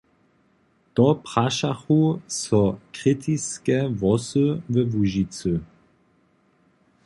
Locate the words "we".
4.73-4.81